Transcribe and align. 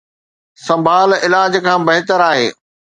سنڀال 0.65 1.09
علاج 1.25 1.53
کان 1.65 1.79
بهتر 1.89 2.19
آهي. 2.29 2.47